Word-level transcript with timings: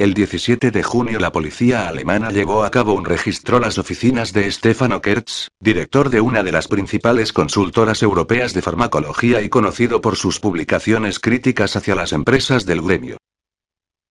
El 0.00 0.14
17 0.14 0.70
de 0.70 0.84
junio 0.84 1.18
la 1.18 1.32
policía 1.32 1.88
alemana 1.88 2.30
llevó 2.30 2.62
a 2.62 2.70
cabo 2.70 2.92
un 2.92 3.04
registro 3.04 3.56
a 3.56 3.60
las 3.60 3.78
oficinas 3.78 4.32
de 4.32 4.48
Stefano 4.48 5.02
Kertz, 5.02 5.48
director 5.58 6.08
de 6.08 6.20
una 6.20 6.44
de 6.44 6.52
las 6.52 6.68
principales 6.68 7.32
consultoras 7.32 8.00
europeas 8.04 8.54
de 8.54 8.62
farmacología 8.62 9.42
y 9.42 9.48
conocido 9.48 10.00
por 10.00 10.14
sus 10.14 10.38
publicaciones 10.38 11.18
críticas 11.18 11.74
hacia 11.74 11.96
las 11.96 12.12
empresas 12.12 12.64
del 12.64 12.80
gremio. 12.80 13.16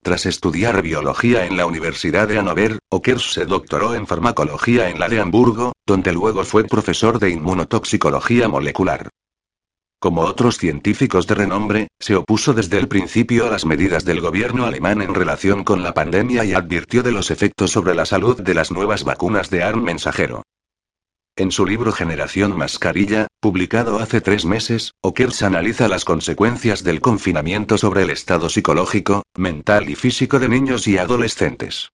Tras 0.04 0.26
estudiar 0.26 0.82
biología 0.82 1.46
en 1.46 1.56
la 1.56 1.66
Universidad 1.66 2.28
de 2.28 2.36
Hannover, 2.36 2.80
Ockers 2.90 3.32
se 3.32 3.46
doctoró 3.46 3.96
en 3.96 4.08
farmacología 4.08 4.90
en 4.90 5.00
la 5.00 5.08
de 5.08 5.22
Hamburgo, 5.22 5.72
donde 5.86 6.12
luego 6.12 6.44
fue 6.44 6.66
profesor 6.66 7.18
de 7.18 7.30
inmunotoxicología 7.30 8.50
molecular. 8.50 9.08
Como 10.00 10.22
otros 10.22 10.58
científicos 10.58 11.26
de 11.26 11.34
renombre, 11.34 11.88
se 12.00 12.16
opuso 12.16 12.54
desde 12.54 12.78
el 12.78 12.88
principio 12.88 13.48
a 13.48 13.50
las 13.50 13.66
medidas 13.66 14.06
del 14.06 14.22
gobierno 14.22 14.66
alemán 14.66 15.02
en 15.02 15.16
relación 15.16 15.64
con 15.64 15.82
la 15.82 15.96
pandemia 15.96 16.46
y 16.46 16.54
advirtió 16.54 17.02
de 17.02 17.12
los 17.12 17.32
efectos 17.32 17.72
sobre 17.72 17.96
la 17.96 18.06
salud 18.06 18.40
de 18.40 18.54
las 18.54 18.72
nuevas 18.72 19.04
vacunas 19.04 19.50
de 19.50 19.64
ARN 19.64 19.84
mensajero. 19.84 20.44
En 21.36 21.52
su 21.52 21.66
libro 21.66 21.92
Generación 21.92 22.56
Mascarilla, 22.56 23.28
publicado 23.40 23.98
hace 23.98 24.22
tres 24.22 24.46
meses, 24.46 24.94
Ockers 25.02 25.42
analiza 25.42 25.88
las 25.88 26.06
consecuencias 26.06 26.84
del 26.84 27.02
confinamiento 27.02 27.80
sobre 27.80 28.04
el 28.04 28.12
estado 28.12 28.50
psicológico, 28.50 29.24
mental 29.36 29.90
y 29.90 29.96
físico 29.96 30.38
de 30.40 30.50
niños 30.50 30.88
y 30.88 31.00
adolescentes. 31.00 31.90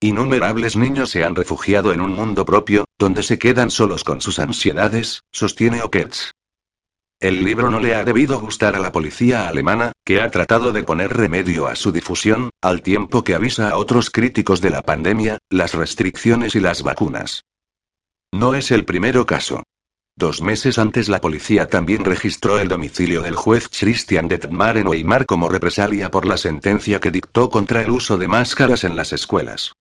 Innumerables 0.00 0.76
niños 0.76 1.10
se 1.10 1.24
han 1.24 1.34
refugiado 1.34 1.94
en 1.94 2.02
un 2.02 2.12
mundo 2.12 2.44
propio, 2.44 2.84
donde 2.98 3.22
se 3.22 3.38
quedan 3.38 3.70
solos 3.70 4.04
con 4.04 4.20
sus 4.20 4.38
ansiedades, 4.38 5.22
sostiene 5.32 5.80
Ockers. 5.82 6.32
El 7.18 7.44
libro 7.44 7.70
no 7.70 7.80
le 7.80 7.94
ha 7.94 8.04
debido 8.04 8.38
gustar 8.40 8.76
a 8.76 8.78
la 8.78 8.92
policía 8.92 9.48
alemana, 9.48 9.92
que 10.04 10.20
ha 10.20 10.30
tratado 10.30 10.72
de 10.72 10.82
poner 10.82 11.16
remedio 11.16 11.66
a 11.66 11.74
su 11.74 11.90
difusión, 11.90 12.50
al 12.60 12.82
tiempo 12.82 13.24
que 13.24 13.34
avisa 13.34 13.70
a 13.70 13.78
otros 13.78 14.10
críticos 14.10 14.60
de 14.60 14.68
la 14.68 14.82
pandemia, 14.82 15.38
las 15.48 15.72
restricciones 15.72 16.54
y 16.54 16.60
las 16.60 16.82
vacunas. 16.82 17.44
No 18.34 18.54
es 18.54 18.70
el 18.70 18.84
primero 18.84 19.24
caso. 19.24 19.62
Dos 20.14 20.42
meses 20.42 20.78
antes 20.78 21.08
la 21.08 21.22
policía 21.22 21.68
también 21.68 22.04
registró 22.04 22.58
el 22.58 22.68
domicilio 22.68 23.22
del 23.22 23.34
juez 23.34 23.68
Christian 23.68 24.28
Detmar 24.28 24.76
en 24.76 24.86
Weimar 24.86 25.24
como 25.24 25.48
represalia 25.48 26.10
por 26.10 26.26
la 26.26 26.36
sentencia 26.36 27.00
que 27.00 27.10
dictó 27.10 27.48
contra 27.48 27.80
el 27.80 27.90
uso 27.90 28.18
de 28.18 28.28
máscaras 28.28 28.84
en 28.84 28.94
las 28.94 29.14
escuelas. 29.14 29.72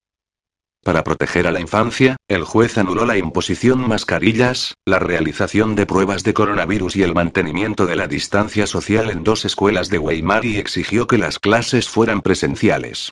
Para 0.86 1.04
proteger 1.04 1.48
a 1.48 1.52
la 1.52 1.60
infancia, 1.60 2.16
el 2.28 2.44
juez 2.44 2.78
anuló 2.78 3.08
la 3.08 3.18
imposición 3.18 3.88
mascarillas, 3.88 4.76
la 4.86 5.00
realización 5.00 5.74
de 5.74 5.88
pruebas 5.88 6.22
de 6.22 6.36
coronavirus 6.36 6.96
y 6.98 7.02
el 7.02 7.16
mantenimiento 7.16 7.88
de 7.88 7.96
la 7.96 8.08
distancia 8.08 8.68
social 8.68 9.10
en 9.10 9.24
dos 9.24 9.46
escuelas 9.46 9.90
de 9.90 9.98
Weimar 9.98 10.46
y 10.46 10.58
exigió 10.58 11.08
que 11.08 11.18
las 11.18 11.40
clases 11.40 11.90
fueran 11.90 12.22
presenciales. 12.22 13.10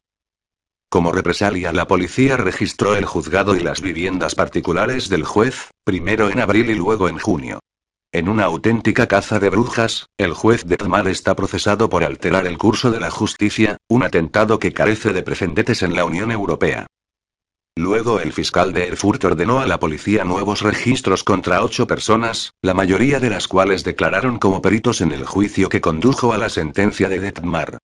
Como 0.88 1.12
represalia, 1.12 1.74
la 1.74 1.88
policía 1.88 2.38
registró 2.38 2.96
el 2.96 3.06
juzgado 3.06 3.56
y 3.56 3.62
las 3.62 3.82
viviendas 3.82 4.36
particulares 4.36 5.10
del 5.10 5.24
juez, 5.24 5.72
primero 5.84 6.30
en 6.30 6.42
abril 6.42 6.70
y 6.70 6.76
luego 6.76 7.10
en 7.10 7.18
junio. 7.18 7.60
En 8.12 8.30
una 8.30 8.44
auténtica 8.44 9.08
caza 9.08 9.40
de 9.40 9.50
brujas, 9.50 10.06
el 10.20 10.34
juez 10.34 10.64
de 10.68 10.78
Tamar 10.78 11.08
está 11.08 11.36
procesado 11.36 11.90
por 11.90 12.04
alterar 12.04 12.46
el 12.46 12.60
curso 12.60 12.92
de 12.92 13.00
la 13.00 13.10
justicia, 13.10 13.78
un 13.90 14.04
atentado 14.04 14.60
que 14.60 14.74
carece 14.74 15.12
de 15.12 15.24
precedentes 15.24 15.82
en 15.82 15.96
la 15.96 16.06
Unión 16.06 16.30
Europea. 16.30 16.86
Luego 17.76 18.20
el 18.20 18.34
fiscal 18.34 18.72
de 18.72 18.88
Erfurt 18.88 19.24
ordenó 19.26 19.60
a 19.60 19.66
la 19.66 19.80
policía 19.80 20.24
nuevos 20.24 20.62
registros 20.62 21.24
contra 21.24 21.64
ocho 21.64 21.88
personas, 21.88 22.54
la 22.62 22.76
mayoría 22.76 23.20
de 23.20 23.32
las 23.32 23.48
cuales 23.48 23.84
declararon 23.84 24.38
como 24.38 24.62
peritos 24.62 25.02
en 25.02 25.12
el 25.12 25.26
juicio 25.26 25.70
que 25.70 25.82
condujo 25.82 26.34
a 26.34 26.38
la 26.38 26.50
sentencia 26.50 27.10
de 27.10 27.20
Detmar. 27.20 27.80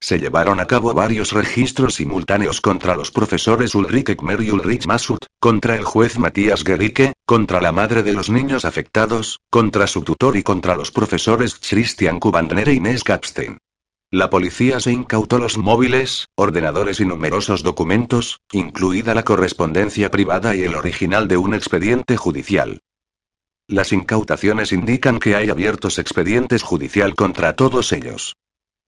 Se 0.00 0.18
llevaron 0.18 0.60
a 0.60 0.66
cabo 0.66 0.92
varios 0.92 1.32
registros 1.32 1.94
simultáneos 1.94 2.60
contra 2.60 2.96
los 2.96 3.10
profesores 3.10 3.74
Ulrich 3.74 4.10
Ekmer 4.10 4.42
y 4.42 4.50
Ulrich 4.50 4.86
Masut, 4.86 5.24
contra 5.40 5.76
el 5.76 5.84
juez 5.84 6.18
Matías 6.18 6.64
Gericke, 6.64 7.12
contra 7.24 7.60
la 7.60 7.72
madre 7.72 8.02
de 8.02 8.12
los 8.12 8.28
niños 8.28 8.64
afectados, 8.64 9.38
contra 9.50 9.86
su 9.86 10.02
tutor 10.02 10.36
y 10.36 10.42
contra 10.42 10.76
los 10.76 10.90
profesores 10.90 11.54
Christian 11.54 12.18
Kubandner 12.20 12.68
e 12.68 12.74
Inés 12.74 13.04
Kapstein. 13.04 13.58
La 14.16 14.30
policía 14.30 14.80
se 14.80 14.92
incautó 14.92 15.38
los 15.38 15.58
móviles, 15.58 16.28
ordenadores 16.36 17.00
y 17.00 17.04
numerosos 17.04 17.62
documentos, 17.62 18.40
incluida 18.50 19.14
la 19.14 19.24
correspondencia 19.24 20.10
privada 20.10 20.56
y 20.56 20.62
el 20.62 20.74
original 20.74 21.28
de 21.28 21.36
un 21.36 21.52
expediente 21.52 22.16
judicial. 22.16 22.80
Las 23.68 23.92
incautaciones 23.92 24.72
indican 24.72 25.18
que 25.18 25.36
hay 25.36 25.50
abiertos 25.50 25.98
expedientes 25.98 26.62
judicial 26.62 27.14
contra 27.14 27.56
todos 27.56 27.92
ellos. 27.92 28.36